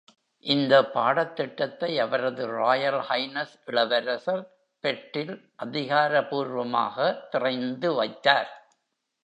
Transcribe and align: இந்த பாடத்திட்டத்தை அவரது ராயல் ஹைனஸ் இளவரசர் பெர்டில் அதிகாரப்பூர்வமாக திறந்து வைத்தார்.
இந்த 0.45 0.75
பாடத்திட்டத்தை 0.85 1.99
அவரது 1.99 2.45
ராயல் 2.47 2.99
ஹைனஸ் 3.09 3.53
இளவரசர் 3.65 4.43
பெர்டில் 4.83 5.33
அதிகாரப்பூர்வமாக 5.55 7.27
திறந்து 7.29 7.91
வைத்தார். 7.93 8.51